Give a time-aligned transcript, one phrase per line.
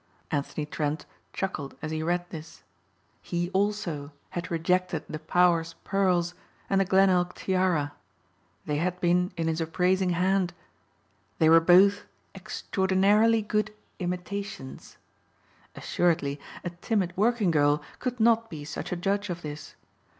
[0.31, 2.63] Anthony Trent chuckled as he read this.
[3.21, 6.33] He also had rejected the Power's pearls
[6.71, 7.93] and the Glenelg tiara.
[8.65, 10.55] They had been in his appraising hand.
[11.37, 14.97] They were both extraordinarily good imitations!
[15.75, 19.75] Assuredly a timid working girl could not be such a judge of this.